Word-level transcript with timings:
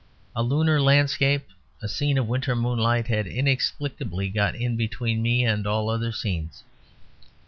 A 0.35 0.41
lunar 0.41 0.81
landscape 0.81 1.47
a 1.79 1.87
scene 1.87 2.17
of 2.17 2.27
winter 2.27 2.55
moonlight 2.55 3.05
had 3.05 3.27
inexplicably 3.27 4.29
got 4.29 4.55
in 4.55 4.75
between 4.75 5.21
me 5.21 5.45
and 5.45 5.67
all 5.67 5.91
other 5.91 6.11
scenes. 6.11 6.63